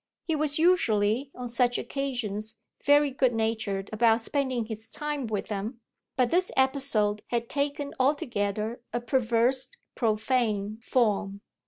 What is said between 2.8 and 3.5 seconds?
very good